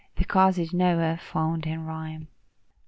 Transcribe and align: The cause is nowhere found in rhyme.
The 0.15 0.25
cause 0.25 0.57
is 0.57 0.73
nowhere 0.73 1.15
found 1.19 1.67
in 1.67 1.85
rhyme. 1.85 2.29